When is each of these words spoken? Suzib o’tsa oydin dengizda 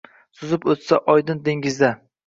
Suzib 0.39 0.65
o’tsa 0.73 1.01
oydin 1.17 1.47
dengizda 1.51 1.97